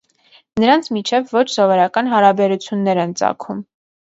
Նրանց 0.61 0.87
միջև 0.95 1.29
ոչ 1.37 1.43
սովորական 1.57 2.11
հարաբերություններ 2.15 3.03
են 3.07 3.17
ծագում։ 3.21 3.63